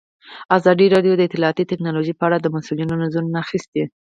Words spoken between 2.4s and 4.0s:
مسؤلینو نظرونه اخیستي.